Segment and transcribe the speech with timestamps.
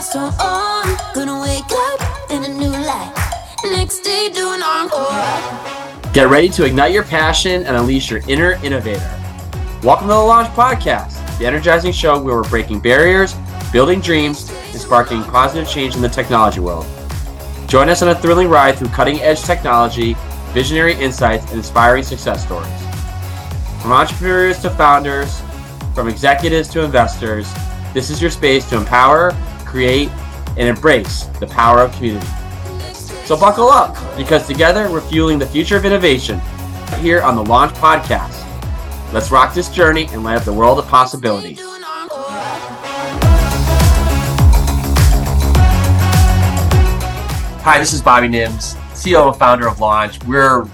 [0.00, 0.96] are on.
[1.14, 3.12] Gonna wake up in a new light.
[3.64, 5.10] Next day encore.
[6.14, 9.20] Get ready to ignite your passion and unleash your inner innovator.
[9.82, 13.34] Welcome to the Lonch Podcast, the energizing show where we're breaking barriers,
[13.72, 16.86] building dreams, and sparking positive change in the technology world.
[17.66, 20.16] Join us on a thrilling ride through cutting edge technology,
[20.54, 22.72] visionary insights, and inspiring success stories.
[23.82, 25.42] From entrepreneurs to founders,
[25.94, 27.52] from executives to investors,
[27.92, 29.36] this is your space to empower,
[29.70, 30.10] create,
[30.58, 32.26] and embrace the power of community.
[33.24, 36.40] So buckle up because together we're fueling the future of innovation
[36.98, 38.36] here on the Lonch Podcast.
[39.12, 41.60] Let's rock this journey and light up the world of possibilities.
[47.62, 50.26] Hi, this is Bobby Nims, CEO and founder of Lonch.
[50.26, 50.66] We're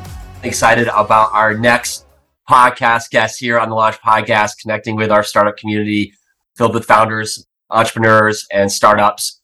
[0.42, 2.06] excited about our next
[2.48, 6.14] podcast guest here on the Lonch Podcast, connecting with our startup community
[6.56, 9.40] filled with founders, entrepreneurs, and startups.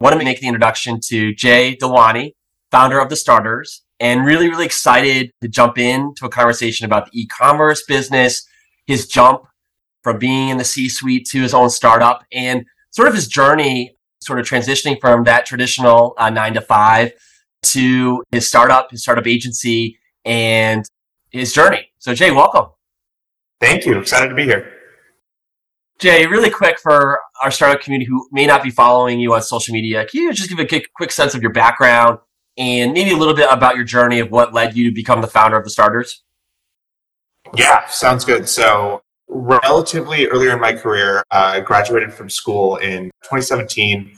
[0.00, 2.34] Want to make the introduction to Jai Dolwani,
[2.70, 7.20] founder of The Starters, and really, really excited to jump into a conversation about the
[7.20, 8.44] e-commerce business,
[8.86, 9.44] his jump
[10.02, 14.38] from being in the C-suite to his own startup, and sort of his journey sort
[14.38, 17.12] of transitioning from that traditional uh, nine to five
[17.62, 20.84] to his startup, his startup agency, and
[21.30, 21.92] his journey.
[21.98, 22.66] So, Jai, welcome.
[23.60, 23.98] Thank you.
[23.98, 24.81] Excited to be here.
[26.02, 29.72] Jai, really quick for our startup community who may not be following you on social
[29.72, 32.18] media, can you just give a quick, sense of your background
[32.58, 35.28] and maybe a little bit about your journey of what led you to become the
[35.28, 36.24] founder of the Starters?
[37.54, 38.48] Yeah, sounds good.
[38.48, 44.16] So, relatively earlier in my career, uh, I graduated from school in 2017,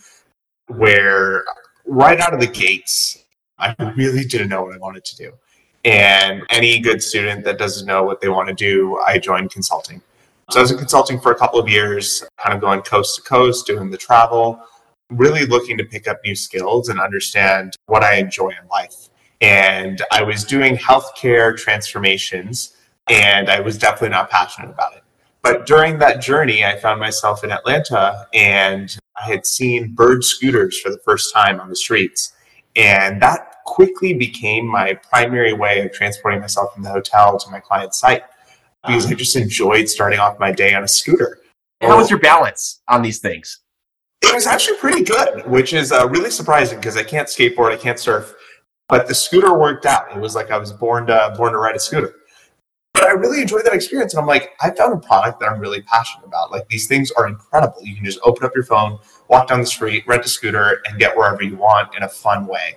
[0.69, 1.45] where
[1.85, 3.23] right out of the gates,
[3.59, 5.33] I really didn't know what I wanted to do.
[5.85, 10.01] And any good student that doesn't know what they want to do, I joined consulting.
[10.51, 13.23] So I was in consulting for a couple of years, kind of going coast to
[13.23, 14.61] coast, doing the travel,
[15.11, 19.09] really looking to pick up new skills and understand what I enjoy in life.
[19.41, 22.77] And I was doing healthcare transformations,
[23.09, 25.03] and I was definitely not passionate about it.
[25.43, 30.79] But during that journey, I found myself in Atlanta, and I had seen bird scooters
[30.81, 32.33] for the first time on the streets.
[32.77, 37.61] And that quickly became my primary way of transporting myself from the hotel to my
[37.61, 38.23] client's site
[38.87, 41.41] because I just enjoyed starting off my day on a scooter.
[41.81, 43.61] How was your balance on these things?
[44.23, 47.77] It was actually pretty good, which is uh, really surprising because I can't skateboard, I
[47.77, 48.35] can't surf,
[48.89, 50.15] but the scooter worked out.
[50.15, 52.15] It was like I was born to born to ride a scooter.
[52.95, 55.59] But I really enjoyed that experience, and I'm like, I found a product that I'm
[55.59, 56.53] really passionate about.
[56.53, 57.83] Like these things are incredible.
[57.83, 60.99] You can just open up your phone, walk down the street, rent a scooter, and
[60.99, 62.77] get wherever you want in a fun way.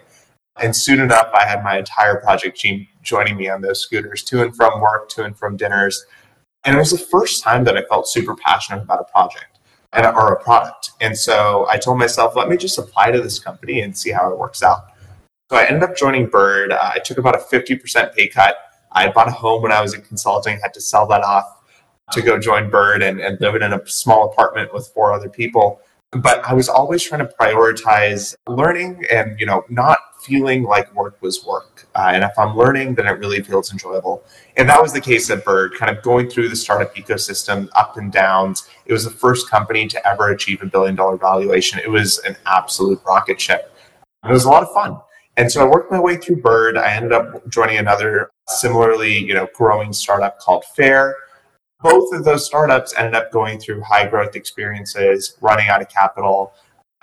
[0.59, 4.43] And soon enough, I had my entire project team joining me on those scooters to
[4.43, 6.05] and from work, to and from dinners.
[6.65, 9.59] And it was the first time that I felt super passionate about a project
[9.93, 10.91] and, or a product.
[10.99, 14.29] And so I told myself, let me just apply to this company and see how
[14.31, 14.79] it works out.
[15.49, 16.73] So I ended up joining Bird.
[16.73, 18.57] Uh, I took about a 50% pay cut.
[18.91, 21.45] I bought a home when I was in consulting, had to sell that off
[22.11, 25.81] to go join Bird and, and live in a small apartment with four other people.
[26.11, 31.21] But I was always trying to prioritize learning and, you know, not feeling like work
[31.21, 31.87] was work.
[31.95, 34.23] Uh, and if I'm learning, then it really feels enjoyable.
[34.55, 37.97] And that was the case at Bird, kind of going through the startup ecosystem, up
[37.97, 38.69] and downs.
[38.85, 41.79] It was the first company to ever achieve a billion dollar valuation.
[41.79, 43.73] It was an absolute rocket ship.
[44.27, 44.99] It was a lot of fun.
[45.37, 46.77] And so I worked my way through Bird.
[46.77, 51.15] I ended up joining another similarly, you know, growing startup called Fair.
[51.81, 56.53] Both of those startups ended up going through high growth experiences, running out of capital,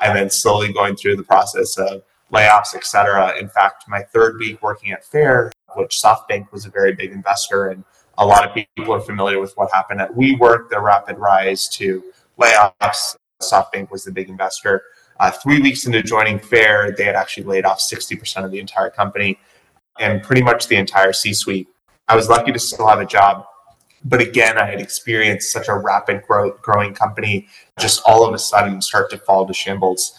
[0.00, 2.02] and then slowly going through the process of
[2.32, 3.38] layoffs, et cetera.
[3.38, 7.68] In fact, my third week working at Fair, which SoftBank was a very big investor,
[7.68, 7.84] and
[8.18, 12.02] a lot of people are familiar with what happened at WeWork, the rapid rise to
[12.40, 13.16] layoffs.
[13.40, 14.82] SoftBank was the big investor.
[15.20, 18.90] Uh, three weeks into joining Fair, they had actually laid off 60% of the entire
[18.90, 19.38] company
[20.00, 21.68] and pretty much the entire C suite.
[22.08, 23.46] I was lucky to still have a job.
[24.04, 27.48] But again, I had experienced such a rapid growth, growing company
[27.78, 30.18] just all of a sudden start to fall to shambles.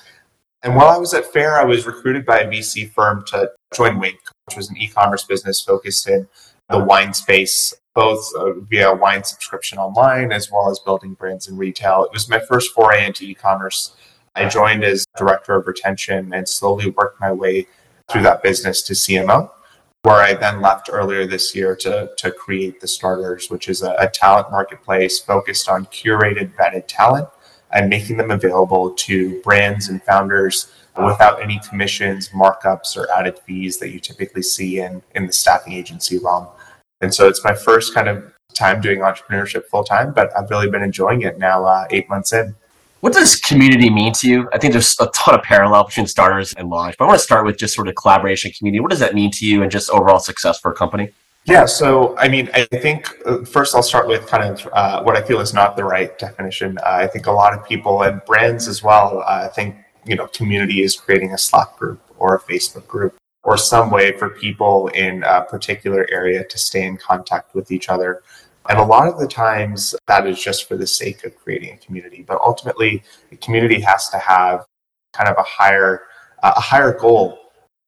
[0.63, 3.99] And while I was at Fair, I was recruited by a VC firm to join
[3.99, 4.17] Winc,
[4.47, 6.27] which was an e-commerce business focused in
[6.69, 11.55] the wine space, both uh, via wine subscription online as well as building brands in
[11.55, 12.05] retail.
[12.05, 13.95] It was my first foray into e-commerce.
[14.35, 17.67] I joined as director of retention and slowly worked my way
[18.11, 19.51] through that business to CMO,
[20.05, 23.95] where I then left earlier this year to, to create the Starters, which is a,
[23.97, 27.27] a talent marketplace focused on curated, vetted talent
[27.71, 33.79] and making them available to brands and founders without any commissions, markups, or added fees
[33.79, 36.47] that you typically see in, in the staffing agency realm.
[37.01, 40.69] And so it's my first kind of time doing entrepreneurship full time, but I've really
[40.69, 42.55] been enjoying it now, uh, eight months in.
[43.05, 44.49] What does community mean to you?
[44.51, 47.23] I think there's a ton of parallel between starters and Lonch, but I want to
[47.23, 48.79] start with just sort of collaboration community.
[48.79, 51.11] What does that mean to you and just overall success for a company?
[51.43, 55.15] Yeah, so I mean, I think uh, first I'll start with kind of uh, what
[55.15, 56.79] I feel is not the right definition.
[56.79, 59.75] Uh, I think a lot of people and brands as well uh, think
[60.07, 64.13] you know community is creating a Slack group or a Facebook group or some way
[64.13, 68.23] for people in a particular area to stay in contact with each other.
[68.69, 71.77] And a lot of the times that is just for the sake of creating a
[71.77, 72.23] community.
[72.27, 74.65] But ultimately, the community has to have
[75.13, 76.03] kind of a higher
[76.43, 77.39] uh, a higher goal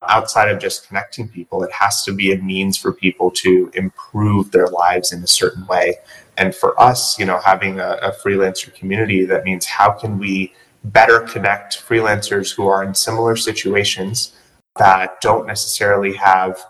[0.07, 1.63] outside of just connecting people.
[1.63, 5.65] It has to be a means for people to improve their lives in a certain
[5.65, 5.95] way.
[6.37, 10.53] And for us, you know, having a, a freelancer community, that means how can we
[10.83, 14.33] better connect freelancers who are in similar situations
[14.77, 16.63] that don't necessarily have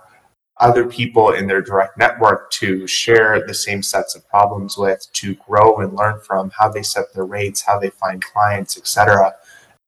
[0.60, 5.36] other people in their direct network to share the same sets of problems with, to
[5.36, 9.34] grow and learn from how they set their rates, how they find clients, etc.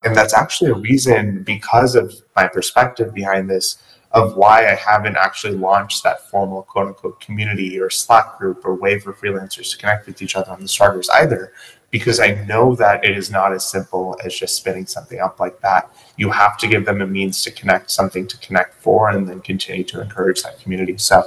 [0.04, 3.82] And that's actually a reason, because of my perspective behind this,
[4.12, 8.74] of why I haven't actually launched that formal quote unquote community or Slack group or
[8.76, 11.54] way for freelancers to connect with each other on the starters either,
[11.92, 15.60] because I know that it is not as simple as just spinning something up like
[15.62, 15.92] that.
[16.18, 19.42] You have to give them a means to connect, something to connect for, and then
[19.42, 20.98] continue to encourage that community.
[20.98, 21.24] So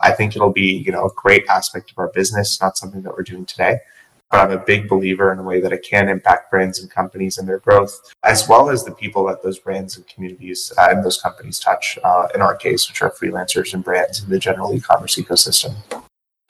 [0.00, 3.16] I think it'll be, you know, a great aspect of our business, not something that
[3.16, 3.78] we're doing today.
[4.30, 7.36] But I'm a big believer in a way that it can impact brands and companies
[7.36, 11.04] and their growth, as well as the people that those brands and communities uh, and
[11.04, 11.98] those companies touch.
[12.04, 15.74] Uh, in our case, which are freelancers and brands in the general e-commerce ecosystem.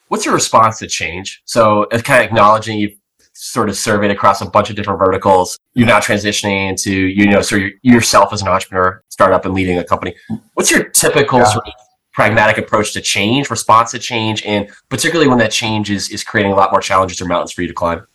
[0.09, 1.41] What's your response to change?
[1.45, 3.00] So, kind of acknowledging you've
[3.41, 5.57] sort of surveyed across a bunch of different verticals.
[5.73, 9.83] You're now transitioning into, you know, so yourself as an entrepreneur, startup and leading a
[9.83, 10.15] company.
[10.53, 11.45] What's your typical yeah.
[11.45, 11.73] sort of
[12.13, 16.51] pragmatic approach to change, response to change, and particularly when that change is, is creating
[16.51, 18.05] a lot more challenges or mountains for you to climb?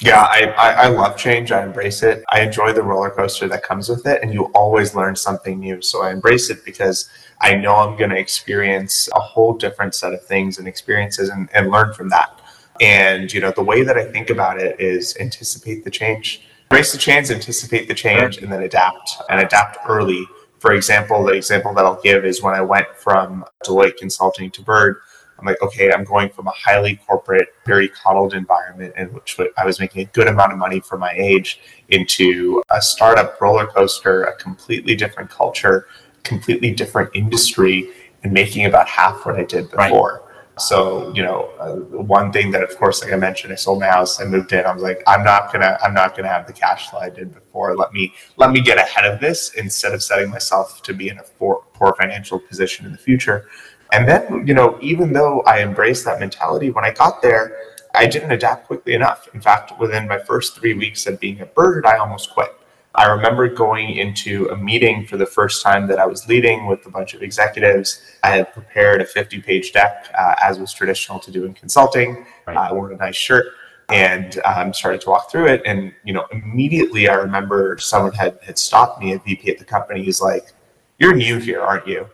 [0.00, 1.50] Yeah, I, I, I, love change.
[1.50, 2.22] I embrace it.
[2.28, 5.82] I enjoy the roller coaster that comes with it, and you always learn something new.
[5.82, 7.08] So I embrace it because
[7.40, 11.48] I know I'm going to experience a whole different set of things and experiences and,
[11.52, 12.38] and learn from that.
[12.80, 16.92] And, you know, the way that I think about it is anticipate the change, embrace
[16.92, 20.26] the change, anticipate the change, and then adapt and adapt early
[20.58, 24.62] for example, the example that I'll give is when I went from Deloitte Consulting to
[24.62, 24.96] Bird,
[25.38, 29.66] I'm like, okay, I'm going from a highly corporate, very coddled environment in which I
[29.66, 34.24] was making a good amount of money for my age into a startup roller coaster,
[34.24, 35.86] a completely different culture,
[36.24, 37.90] completely different industry,
[38.24, 40.22] and making about half what I did before.
[40.24, 40.25] Right.
[40.58, 43.88] So, you know, uh, one thing that, of course, like I mentioned, I sold my
[43.88, 44.64] house, I moved in.
[44.64, 47.34] I was like, I'm not gonna, I'm not gonna have the cash flow I did
[47.34, 47.76] before.
[47.76, 51.18] Let me, let me get ahead of this instead of setting myself to be in
[51.18, 53.48] a poor, poor financial position in the future.
[53.92, 57.56] And then, you know, even though I embraced that mentality, when I got there,
[57.94, 59.28] I didn't adapt quickly enough.
[59.34, 62.54] In fact, within my first three weeks of being at Bird, I almost quit.
[62.96, 66.86] I remember going into a meeting for the first time that I was leading with
[66.86, 68.00] a bunch of executives.
[68.22, 72.26] I had prepared a 50 page deck, uh, as was traditional to do in consulting.
[72.46, 72.56] Right.
[72.56, 73.46] I wore a nice shirt
[73.90, 75.62] and um, started to walk through it.
[75.66, 79.64] And, you know, immediately I remember someone had, had stopped me, a VP at the
[79.64, 80.02] company.
[80.02, 80.54] He's like,
[80.98, 82.08] You're new here, aren't you?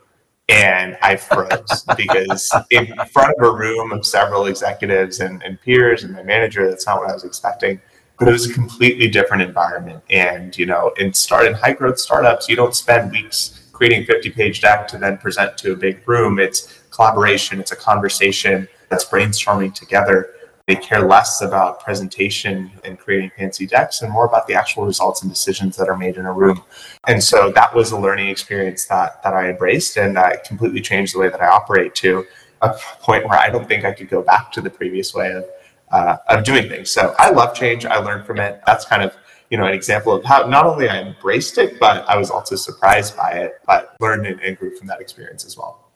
[0.49, 6.02] And I froze because in front of a room of several executives and, and peers
[6.02, 7.81] and my manager, that's not what I was expecting
[8.22, 10.00] but it was a completely different environment.
[10.08, 14.31] And, you know, in start in high growth startups, you don't spend weeks creating 50
[14.31, 16.38] page deck to then present to a big room.
[16.38, 20.34] It's collaboration, it's a conversation that's brainstorming together.
[20.69, 25.22] They care less about presentation and creating fancy decks and more about the actual results
[25.22, 26.62] and decisions that are made in a room.
[27.08, 31.17] And so that was a learning experience that, that I embraced and that completely changed
[31.17, 32.24] the way that I operate to
[32.60, 35.44] a point where I don't think I could go back to the previous way of
[35.93, 36.91] uh, of doing things.
[36.91, 37.84] So I love change.
[37.84, 38.61] I learned from it.
[38.67, 39.15] That's kind of
[39.51, 42.56] you know an example of how not only I embraced it, but I was also
[42.56, 45.89] surprised by it, but learned and, and grew from that experience as well.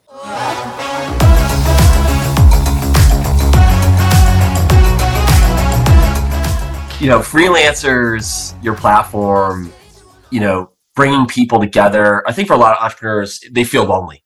[6.99, 9.73] You know, freelancers, your platform,
[10.31, 12.26] you know, bringing people together.
[12.26, 14.25] I think for a lot of entrepreneurs, they feel lonely.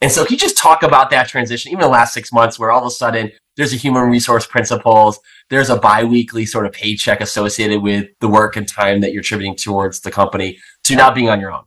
[0.00, 2.70] And so, can you just talk about that transition, even the last six months, where
[2.70, 7.20] all of a sudden there's a human resource principles, there's a biweekly sort of paycheck
[7.20, 11.28] associated with the work and time that you're attributing towards the company to not being
[11.28, 11.62] on your own,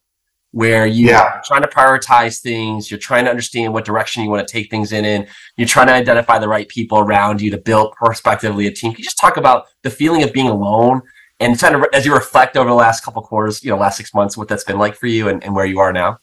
[0.52, 1.42] where you yeah.
[1.46, 4.92] trying to prioritize things, you're trying to understand what direction you want to take things
[4.92, 8.72] in, and you're trying to identify the right people around you to build prospectively a
[8.72, 8.92] team.
[8.92, 11.02] Can you just talk about the feeling of being alone
[11.40, 14.14] and kind of as you reflect over the last couple quarters, you know, last six
[14.14, 16.20] months, what that's been like for you and, and where you are now?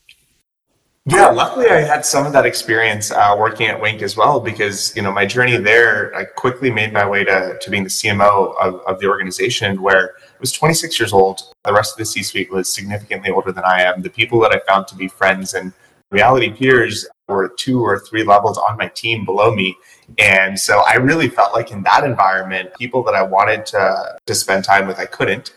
[1.06, 4.96] Yeah, luckily I had some of that experience uh, working at Winc as well because
[4.96, 6.14] you know my journey there.
[6.16, 10.14] I quickly made my way to, to being the CMO of, of the organization where
[10.16, 11.42] I was 26 years old.
[11.64, 14.00] The rest of the C-suite was significantly older than I am.
[14.00, 15.75] The people that I found to be friends and
[16.11, 19.76] reality peers were two or three levels on my team below me,
[20.18, 24.34] and so I really felt like in that environment, people that I wanted to to
[24.34, 25.52] spend time with, I couldn't.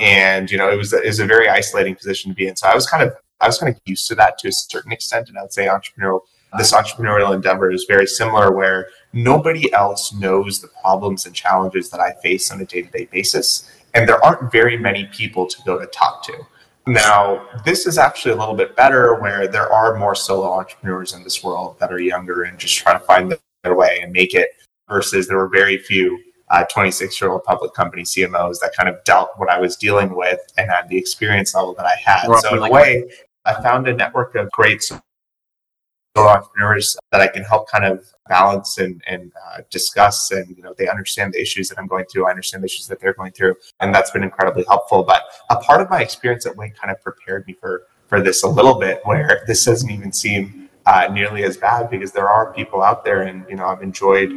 [0.00, 2.56] And you know, it was it was a very isolating position to be in.
[2.56, 4.92] So I was kind of I was kind of used to that to a certain
[4.92, 5.28] extent.
[5.28, 6.22] And I would say entrepreneurial,
[6.56, 12.00] this entrepreneurial endeavor is very similar where nobody else knows the problems and challenges that
[12.00, 13.70] I face on a day to day basis.
[13.94, 16.34] And there aren't very many people to go to talk to.
[16.86, 21.24] Now, this is actually a little bit better where there are more solo entrepreneurs in
[21.24, 24.50] this world that are younger and just trying to find their way and make it
[24.88, 26.18] versus there were very few
[26.70, 30.14] 26 uh, year old public company CMOs that kind of dealt what I was dealing
[30.14, 32.26] with and had the experience level that I had.
[32.38, 33.10] so in a way,
[33.46, 34.82] I found a network of great
[36.16, 40.30] entrepreneurs that I can help kind of balance and, and uh, discuss.
[40.30, 42.26] And, you know, they understand the issues that I'm going through.
[42.26, 43.54] I understand the issues that they're going through.
[43.80, 45.02] And that's been incredibly helpful.
[45.02, 48.42] But a part of my experience at Winc kind of prepared me for, for this
[48.42, 52.52] a little bit where this doesn't even seem uh, nearly as bad because there are
[52.52, 53.22] people out there.
[53.22, 54.30] And, you know, I've enjoyed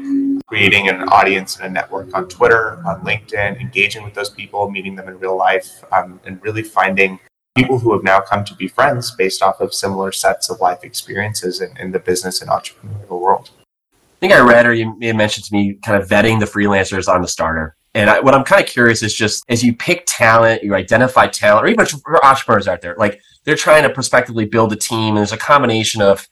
[0.47, 4.95] creating an audience and a network on Twitter, on LinkedIn, engaging with those people, meeting
[4.95, 7.19] them in real life, um, and really finding
[7.55, 10.83] people who have now come to be friends based off of similar sets of life
[10.83, 13.49] experiences in, in the business and entrepreneurial world.
[13.91, 17.21] I think I read or you mentioned to me kind of vetting the freelancers on
[17.21, 17.75] the starter.
[17.95, 21.27] And I, what I'm kind of curious is just as you pick talent, you identify
[21.27, 25.09] talent, or even for entrepreneurs out there, like they're trying to prospectively build a team,
[25.09, 26.27] and there's a combination of,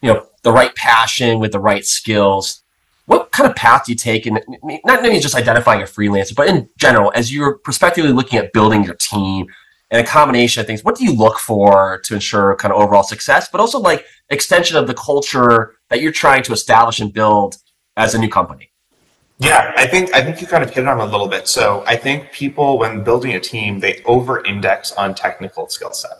[0.00, 2.62] you know, the right passion with the right skills.
[3.04, 4.40] What kind of path do you take, and
[4.84, 8.82] not maybe just identifying a freelancer, but in general, as you're prospectively looking at building
[8.84, 9.46] your team,
[9.90, 10.84] and a combination of things.
[10.84, 14.76] What do you look for to ensure kind of overall success, but also like extension
[14.76, 17.56] of the culture that you're trying to establish and build
[17.96, 18.70] as a new company?
[19.38, 21.46] Yeah, I think I think you kind of hit on a little bit.
[21.46, 26.10] So I think people when building a team, they over-index on technical skill set.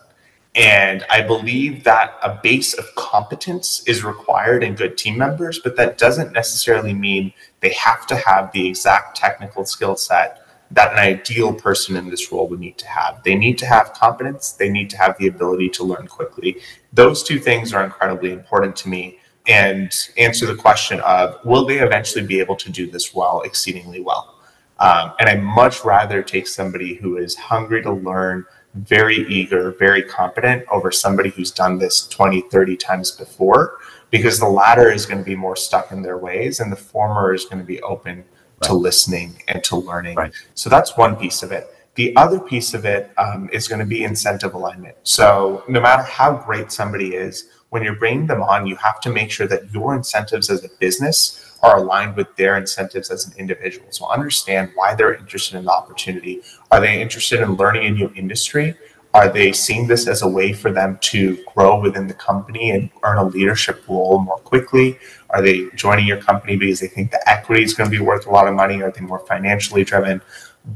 [0.55, 5.77] And I believe that a base of competence is required in good team members, but
[5.77, 10.99] that doesn't necessarily mean they have to have the exact technical skill set that an
[10.99, 13.23] ideal person in this role would need to have.
[13.23, 16.59] They need to have competence, they need to have the ability to learn quickly.
[16.93, 21.79] Those two things are incredibly important to me and answer the question of will they
[21.79, 24.35] eventually be able to do this well, exceedingly well?
[24.79, 28.45] Um, and I much rather take somebody who is hungry to learn,
[28.75, 33.79] very eager, very competent over somebody who's done this 20, 30 times before,
[34.11, 37.35] because the latter is going to be more stuck in their ways and the former
[37.35, 38.25] is going to be open
[38.63, 40.17] to listening and to learning.
[40.17, 40.33] Right.
[40.55, 41.69] So that's one piece of it.
[41.95, 44.97] The other piece of it um, is going to be incentive alignment.
[45.03, 49.11] So no matter how great somebody is, when you're bringing them on, you have to
[49.11, 53.35] make sure that your incentives as a business are aligned with their incentives as an
[53.37, 53.89] individual.
[53.91, 56.41] So understand why they're interested in the opportunity.
[56.71, 58.77] Are they interested in learning a new industry?
[59.15, 62.91] Are they seeing this as a way for them to grow within the company and
[63.03, 64.99] earn a leadership role more quickly?
[65.31, 68.27] Are they joining your company because they think the equity is going to be worth
[68.27, 68.83] a lot of money?
[68.83, 70.23] Are they more financially driven?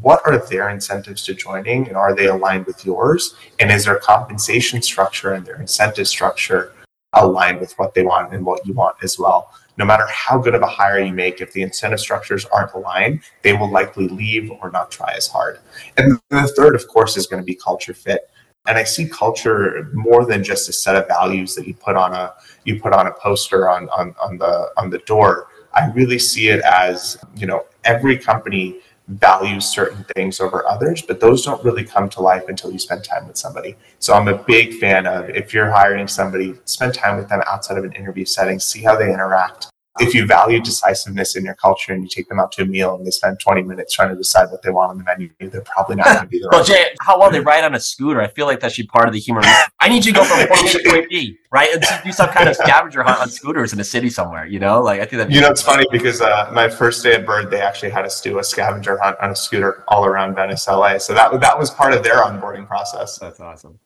[0.01, 3.35] What are their incentives to joining and are they aligned with yours?
[3.59, 6.73] And is their compensation structure and their incentive structure
[7.15, 9.51] aligned with what they want and what you want as well?
[9.79, 13.21] No matter how good of a hire you make, if the incentive structures aren't aligned,
[13.41, 15.61] they will likely leave or not try as hard.
[15.97, 18.31] And the third, of course, is going to be culture fit
[18.67, 22.13] and I see culture more than just a set of values that you put on
[22.15, 25.49] a you put on a poster on on, on the on the door.
[25.75, 28.79] I really see it as you know every company
[29.09, 33.03] values certain things over others, but those don't really come to life until you spend
[33.03, 33.77] time with somebody.
[33.99, 37.79] So I'm a big fan of if you're hiring somebody, spend time with them outside
[37.79, 41.93] of an interview setting, see how they interact, if you value decisiveness in your culture
[41.93, 44.17] and you take them out to a meal and they spend 20 minutes trying to
[44.17, 46.57] decide what they want on the menu, they're probably not going to be the right.
[46.57, 48.89] well, Jai, how well they ride on a scooter, I feel like that should be
[48.89, 49.43] part of the humor.
[49.81, 51.69] I need you to go from point A to point B, right?
[51.73, 54.81] And do some kind of scavenger hunt on scooters in a city somewhere, you know?
[54.81, 55.31] Like, I think that.
[55.31, 58.21] You know, it's funny because uh, my first day at Bird, they actually had us
[58.21, 60.99] do a scavenger hunt on a scooter all around Venice, LA.
[60.99, 63.19] So that, that was part of their onboarding process.
[63.19, 63.79] That's awesome.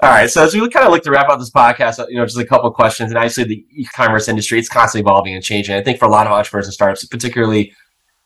[0.00, 0.28] All right.
[0.28, 2.44] So as we kind of look to wrap up this podcast, you know, just a
[2.44, 3.10] couple questions.
[3.10, 5.74] And obviously, the e-commerce industry it's constantly evolving and changing.
[5.74, 7.72] I think for a lot of entrepreneurs and startups, particularly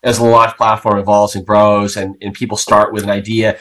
[0.02, 3.56] as the Lonch platform evolves and grows, and, and people start with an idea,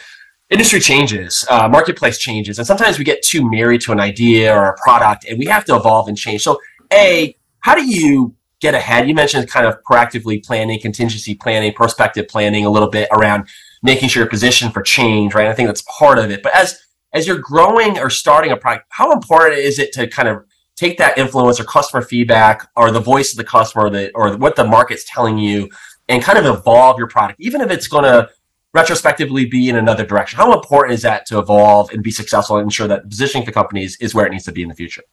[0.49, 4.69] industry changes, uh, marketplace changes, and sometimes we get too married to an idea or
[4.69, 6.41] a product, and we have to evolve and change.
[6.41, 6.59] So,
[6.91, 9.07] a, how do you get ahead?
[9.07, 13.47] You mentioned kind of proactively planning, contingency planning, prospective planning, a little bit around
[13.83, 15.47] making sure you're positioned for change, right?
[15.47, 16.41] I think that's part of it.
[16.41, 16.79] But as
[17.13, 20.43] as you're growing or starting a product, how important is it to kind of
[20.75, 24.37] take that influence or customer feedback or the voice of the customer or, the, or
[24.37, 25.69] what the market's telling you
[26.07, 28.29] and kind of evolve your product, even if it's going to
[28.73, 30.37] retrospectively be in another direction?
[30.37, 33.97] How important is that to evolve and be successful and ensure that positioning the companies
[33.99, 35.03] is where it needs to be in the future?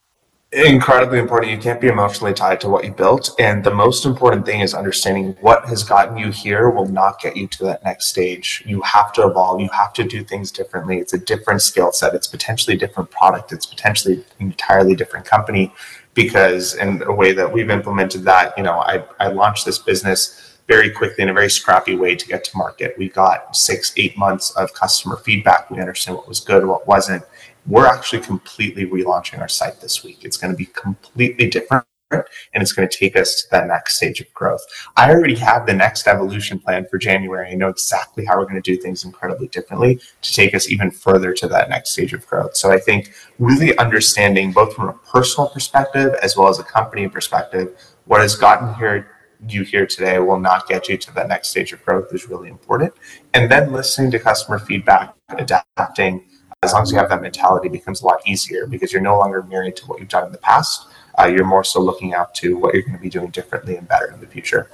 [0.64, 1.52] Incredibly important.
[1.52, 3.30] You can't be emotionally tied to what you built.
[3.38, 7.36] And the most important thing is understanding what has gotten you here will not get
[7.36, 8.62] you to that next stage.
[8.64, 9.60] You have to evolve.
[9.60, 10.98] You have to do things differently.
[10.98, 12.14] It's a different skill set.
[12.14, 13.52] It's potentially a different product.
[13.52, 15.72] It's potentially an entirely different company
[16.14, 20.58] because in a way that we've implemented that, you know, I, I launched this business
[20.66, 22.96] very quickly in a very scrappy way to get to market.
[22.98, 25.70] We got six, eight months of customer feedback.
[25.70, 27.22] We understand what was good, what wasn't
[27.66, 30.24] we're actually completely relaunching our site this week.
[30.24, 33.96] It's going to be completely different and it's going to take us to that next
[33.96, 34.64] stage of growth.
[34.96, 37.50] I already have the next evolution plan for January.
[37.50, 40.90] I know exactly how we're going to do things incredibly differently to take us even
[40.92, 42.56] further to that next stage of growth.
[42.56, 47.08] So I think really understanding both from a personal perspective as well as a company
[47.08, 49.10] perspective, what has gotten here
[49.48, 52.48] you here today will not get you to that next stage of growth is really
[52.48, 52.94] important.
[53.34, 56.24] And then listening to customer feedback, adapting
[56.62, 59.42] as long as you have that mentality, becomes a lot easier because you're no longer
[59.42, 60.88] married to what you've done in the past.
[61.18, 63.86] Uh, you're more so looking out to what you're going to be doing differently and
[63.86, 64.68] better in the future.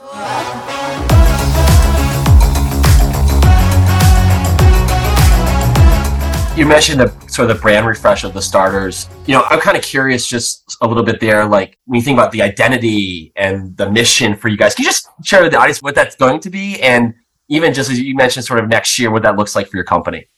[6.57, 9.09] You mentioned the sort of the brand refresh of the starters.
[9.27, 11.45] You know, I'm kind of curious just a little bit there.
[11.47, 14.89] Like when you think about the identity and the mission for you guys, can you
[14.89, 16.81] just share with the audience what that's going to be?
[16.81, 17.15] And
[17.49, 19.85] even just as you mentioned, sort of next year, what that looks like for your
[19.85, 20.29] company?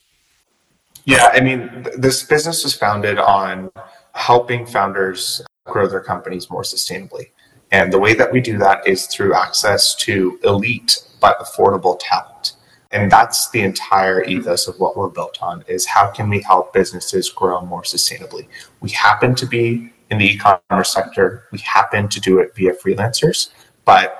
[1.04, 3.70] Yeah, I mean, this business was founded on
[4.14, 7.30] helping founders grow their companies more sustainably.
[7.72, 12.56] And the way that we do that is through access to elite but affordable talent.
[12.92, 16.72] And that's the entire ethos of what we're built on is how can we help
[16.72, 18.46] businesses grow more sustainably?
[18.80, 21.48] We happen to be in the e-commerce sector.
[21.50, 23.50] We happen to do it via freelancers,
[23.84, 24.16] but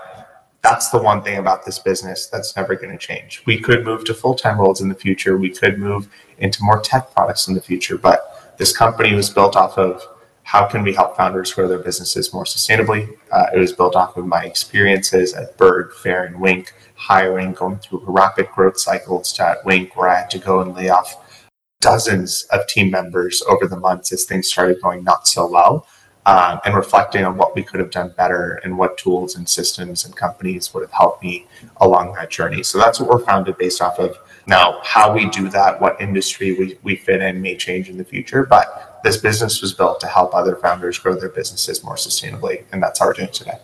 [0.65, 3.43] that's the one thing about this business that's never going to change.
[3.45, 5.37] We could move to full time roles in the future.
[5.37, 7.99] We could move into more tech products in the future.
[7.99, 10.03] But this company was built off of
[10.43, 13.15] how can we help founders grow their businesses more sustainably?
[13.31, 17.79] Uh, it was built off of my experiences at Bird, Fair, and Winc, hiring, going
[17.79, 21.45] through rapid growth cycles at Winc, where I had to go and lay off
[21.81, 25.87] dozens of team members over the months as things started going not so well
[26.27, 30.05] um, and reflecting on what we could have done better and what tools and systems
[30.05, 31.47] and companies would have helped me
[31.79, 32.63] along that journey.
[32.63, 34.17] So that's what we're founded based off of.
[34.47, 38.05] Now, how we do that, what industry we, we fit in may change in the
[38.05, 42.65] future, but this business was built to help other founders grow their businesses more sustainably.
[42.73, 43.59] And that's how we're doing today.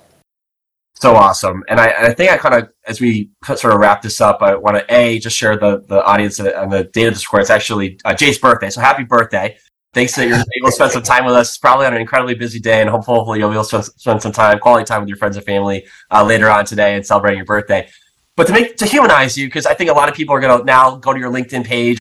[0.94, 1.64] So awesome.
[1.68, 4.54] And I, I think I kind of, as we sort of wrap this up, I
[4.54, 7.40] want to A, just share the, the audience and the the square.
[7.40, 8.68] It's actually uh, Jai's birthday.
[8.68, 9.56] So happy birthday.
[9.92, 12.61] Thanks that you're able to spend some time with us, probably on an incredibly busy
[12.61, 15.37] day, and hopefully you'll be able to spend some time, quality time with your friends
[15.37, 17.88] and family uh, later on today and celebrating your birthday.
[18.37, 20.61] But to make to humanize you, because I think a lot of people are going
[20.61, 21.98] to now go to your LinkedIn page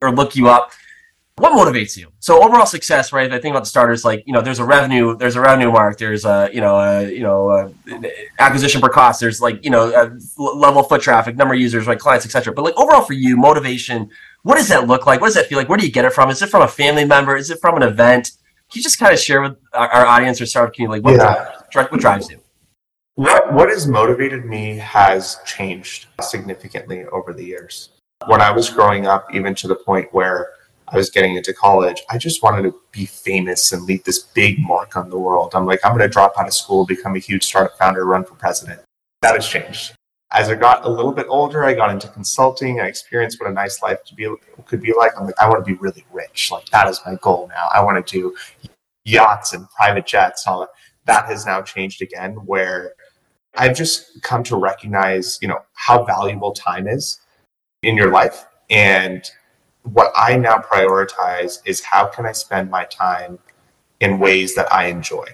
[0.00, 0.72] or look you up.
[1.36, 2.10] What motivates you?
[2.20, 3.30] So overall success, right?
[3.30, 5.98] I think about the starters, like you know, there's a revenue, there's a revenue mark,
[5.98, 10.16] there's a you know, a, you know, a acquisition per cost, there's like you know,
[10.38, 12.54] level foot traffic, number of users, right, clients, etc.
[12.54, 14.08] But like overall for you, motivation
[14.44, 15.20] what does that look like?
[15.20, 15.70] What does that feel like?
[15.70, 16.28] Where do you get it from?
[16.28, 17.34] Is it from a family member?
[17.34, 18.32] Is it from an event?
[18.70, 21.18] Can you just kind of share with our, our audience or startup community like what,
[21.18, 21.62] yeah.
[21.72, 22.38] drives, what drives you?
[23.14, 27.90] What, what has motivated me has changed significantly over the years.
[28.26, 30.50] When I was growing up, even to the point where
[30.88, 34.58] I was getting into college, I just wanted to be famous and leave this big
[34.58, 35.52] mark on the world.
[35.54, 38.24] I'm like, I'm going to drop out of school, become a huge startup founder, run
[38.24, 38.82] for president.
[39.22, 39.94] That has changed
[40.34, 42.80] as I got a little bit older, I got into consulting.
[42.80, 44.28] I experienced what a nice life to be
[44.66, 45.12] could be like.
[45.16, 46.50] I'm like, I want to be really rich.
[46.50, 47.68] Like that is my goal now.
[47.72, 48.34] I want to do
[49.04, 50.44] yachts and private jets.
[50.46, 50.70] All that.
[51.06, 52.94] that has now changed again, where
[53.54, 57.20] I've just come to recognize, you know, how valuable time is
[57.84, 59.30] in your life, and
[59.84, 63.38] what I now prioritize is how can I spend my time
[64.00, 65.26] in ways that I enjoy,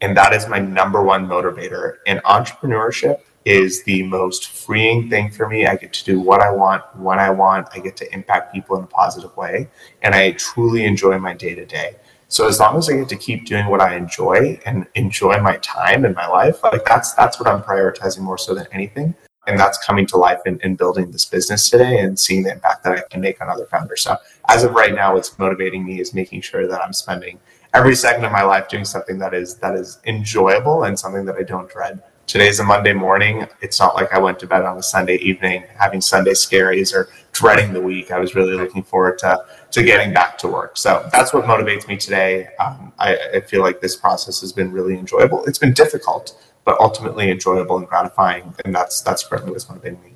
[0.00, 5.48] and that is my number one motivator in entrepreneurship is the most freeing thing for
[5.48, 5.66] me.
[5.66, 7.68] I get to do what I want, when I want.
[7.72, 9.68] I get to impact people in a positive way.
[10.02, 11.96] And I truly enjoy my day to day.
[12.28, 15.56] So as long as I get to keep doing what I enjoy and enjoy my
[15.62, 19.14] time and my life, like that's that's what I'm prioritizing more so than anything.
[19.46, 22.84] And that's coming to life in, in building this business today and seeing the impact
[22.84, 24.02] that I can make on other founders.
[24.02, 24.18] So
[24.50, 27.40] as of right now, what's motivating me is making sure that I'm spending
[27.72, 31.36] every second of my life doing something that is that is enjoyable and something that
[31.36, 33.46] I don't dread today's a Monday morning.
[33.62, 37.08] It's not like I went to bed on a Sunday evening having Sunday scaries or
[37.32, 38.12] dreading the week.
[38.12, 40.76] I was really looking forward to to getting back to work.
[40.76, 42.48] So that's what motivates me today.
[42.60, 45.44] Um, I, I feel like this process has been really enjoyable.
[45.46, 50.12] It's been difficult, but ultimately enjoyable and gratifying, and that's that's currently what's motivating me.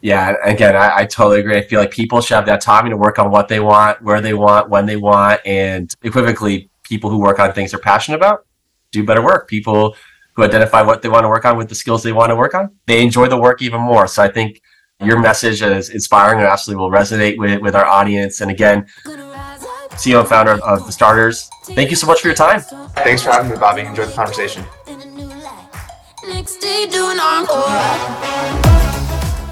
[0.00, 1.56] Yeah, again, I, I, totally agree.
[1.56, 4.20] I feel like people should have that time to work on what they want, where
[4.20, 8.46] they want, when they want, and equivocally, people who work on things they're passionate about
[8.92, 9.48] do better work.
[9.48, 9.96] People
[10.36, 12.54] who identify what they want to work on with the skills they want to work
[12.54, 14.06] on, they enjoy the work even more.
[14.06, 14.60] So I think
[15.00, 18.40] your message is inspiring and absolutely will resonate with, with our audience.
[18.42, 18.86] And again,
[19.92, 22.60] CEO and founder of The Starters, thank you so much for your time.
[22.96, 23.80] Thanks for having me, Bobby.
[23.82, 24.64] Enjoy the conversation.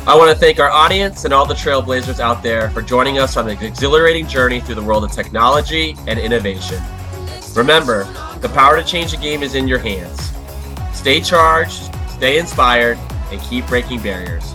[0.07, 3.39] I want to thank our audience and all the trailblazers out there for joining us
[3.39, 6.83] on the exhilarating journey through the world of technology and innovation.
[7.55, 8.05] Remember,
[8.41, 10.34] the power to change the game is in your hands.
[10.95, 12.99] Stay charged, stay inspired,
[13.31, 14.55] and keep breaking barriers.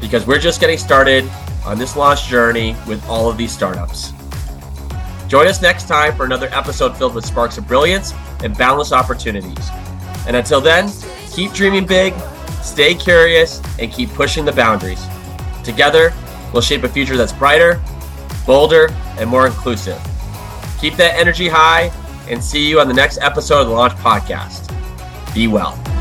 [0.00, 1.30] Because we're just getting started
[1.66, 4.12] on this launch journey with all of these startups.
[5.28, 9.70] Join us next time for another episode filled with sparks of brilliance and boundless opportunities.
[10.26, 10.90] And until then,
[11.30, 12.14] keep dreaming big
[12.62, 15.04] Stay curious and keep pushing the boundaries.
[15.64, 16.14] Together,
[16.52, 17.82] we'll shape a future that's brighter,
[18.46, 20.00] bolder, and more inclusive.
[20.80, 21.92] Keep that energy high
[22.28, 24.61] and see you on the next episode of the Lonch Podcast.
[25.34, 25.91] Be well.